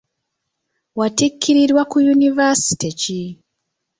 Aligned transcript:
Watikkirirwa 0.99 1.81
ku 1.91 1.97
Yunivasite 2.05 2.89
ki? 2.99 3.19